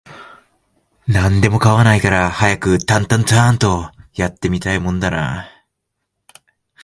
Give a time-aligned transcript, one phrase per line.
[1.07, 5.49] 何でも構わないから、早くタンタアーンと、やって見たいもんだなあ